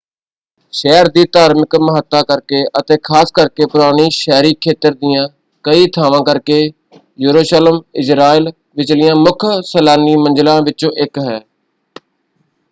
[0.73, 5.27] ਸ਼ਹਿਰ ਦੀ ਧਾਰਮਿਕ ਮਹਤੱਤਾ ਕਰਕੇ ਅਤੇ ਖ਼ਾਸ ਕਰਕੇ ਪੁਰਾਣੇ ਸ਼ਹਿਰੀ ਖੇਤਰ ਦੀਆਂ
[5.65, 6.59] ਕਈ ਥਾਂਵਾਂ ਕਰਕੇ
[7.19, 11.39] ਯਰੂਸ਼ਲਮ ਇਜ਼ਰਾਈਲ ਵਿਚਲੀਆਂ ਮੁੱਖ ਸੈਲਾਨੀ ਮੰਜ਼ਿਲਾਂ ਵਿੱਚੋਂ ਇੱਕ ਹੈ।